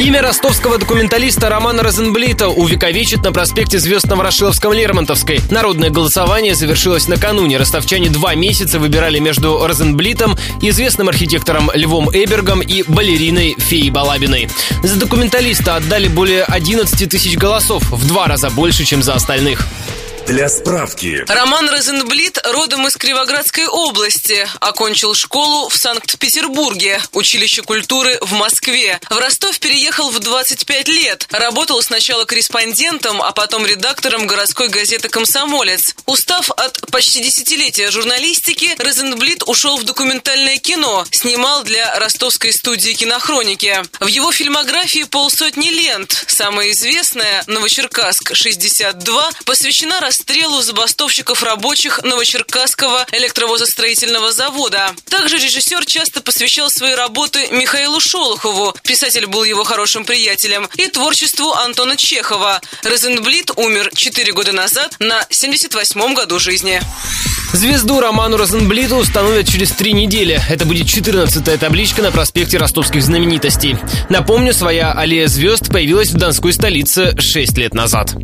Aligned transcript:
Имя 0.00 0.22
ростовского 0.22 0.78
документалиста 0.78 1.48
Романа 1.48 1.82
Розенблита 1.82 2.48
увековечит 2.48 3.24
на 3.24 3.32
проспекте 3.32 3.80
Звезд 3.80 4.06
на 4.06 4.14
Ворошиловском-Лермонтовской. 4.14 5.40
Народное 5.50 5.90
голосование 5.90 6.54
завершилось 6.54 7.08
накануне. 7.08 7.56
Ростовчане 7.56 8.08
два 8.08 8.36
месяца 8.36 8.78
выбирали 8.78 9.18
между 9.18 9.66
Розенблитом, 9.66 10.36
известным 10.62 11.08
архитектором 11.08 11.68
Львом 11.74 12.08
Эбергом 12.10 12.60
и 12.60 12.84
балериной 12.84 13.56
Феей 13.58 13.90
Балабиной. 13.90 14.48
За 14.84 15.00
документалиста 15.00 15.74
отдали 15.74 16.06
более 16.06 16.44
11 16.44 17.10
тысяч 17.10 17.36
голосов, 17.36 17.82
в 17.90 18.06
два 18.06 18.28
раза 18.28 18.50
больше, 18.50 18.84
чем 18.84 19.02
за 19.02 19.14
остальных. 19.14 19.66
Для 20.28 20.50
справки. 20.50 21.24
Роман 21.26 21.70
Розенблит 21.70 22.38
родом 22.44 22.86
из 22.86 22.98
Кривоградской 22.98 23.66
области. 23.66 24.46
Окончил 24.60 25.14
школу 25.14 25.70
в 25.70 25.76
Санкт-Петербурге, 25.76 27.00
училище 27.12 27.62
культуры 27.62 28.18
в 28.20 28.32
Москве. 28.32 29.00
В 29.08 29.16
Ростов 29.16 29.58
переехал 29.58 30.10
в 30.10 30.18
25 30.18 30.88
лет. 30.88 31.26
Работал 31.30 31.80
сначала 31.80 32.26
корреспондентом, 32.26 33.22
а 33.22 33.32
потом 33.32 33.64
редактором 33.64 34.26
городской 34.26 34.68
газеты 34.68 35.08
«Комсомолец». 35.08 35.94
Устав 36.04 36.50
от 36.50 36.78
почти 36.98 37.20
десятилетия 37.20 37.92
журналистики, 37.92 38.74
Розенблит 38.80 39.44
ушел 39.46 39.76
в 39.76 39.84
документальное 39.84 40.56
кино. 40.56 41.06
Снимал 41.12 41.62
для 41.62 41.96
ростовской 42.00 42.52
студии 42.52 42.90
кинохроники. 42.90 43.84
В 44.00 44.08
его 44.08 44.32
фильмографии 44.32 45.04
полсотни 45.04 45.68
лент. 45.68 46.24
Самая 46.26 46.72
известная 46.72 47.44
«Новочеркасск-62» 47.46 49.44
посвящена 49.44 50.00
расстрелу 50.00 50.60
забастовщиков 50.60 51.40
рабочих 51.44 52.02
Новочеркасского 52.02 53.06
электровозостроительного 53.12 54.32
завода. 54.32 54.92
Также 55.04 55.38
режиссер 55.38 55.84
часто 55.86 56.20
посвящал 56.20 56.68
свои 56.68 56.94
работы 56.94 57.46
Михаилу 57.52 58.00
Шолохову, 58.00 58.74
писатель 58.82 59.26
был 59.26 59.44
его 59.44 59.62
хорошим 59.62 60.04
приятелем, 60.04 60.68
и 60.74 60.88
творчеству 60.88 61.52
Антона 61.52 61.96
Чехова. 61.96 62.60
Розенблит 62.82 63.52
умер 63.54 63.92
4 63.94 64.32
года 64.32 64.50
назад 64.50 64.96
на 64.98 65.22
78-м 65.30 66.14
году 66.14 66.40
жизни. 66.40 66.82
Звезду 67.52 68.00
Роману 68.00 68.36
Розенблиту 68.36 68.96
установят 68.96 69.48
через 69.48 69.70
три 69.70 69.92
недели. 69.92 70.40
Это 70.48 70.66
будет 70.66 70.86
14-я 70.86 71.56
табличка 71.56 72.02
на 72.02 72.10
проспекте 72.10 72.58
ростовских 72.58 73.02
знаменитостей. 73.02 73.76
Напомню, 74.08 74.52
своя 74.52 74.92
аллея 74.92 75.28
звезд 75.28 75.70
появилась 75.72 76.10
в 76.10 76.18
Донской 76.18 76.52
столице 76.52 77.18
6 77.18 77.56
лет 77.56 77.74
назад. 77.74 78.14